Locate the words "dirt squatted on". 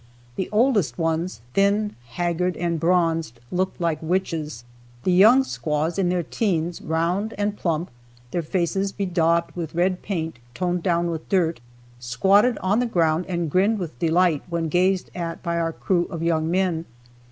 11.29-12.79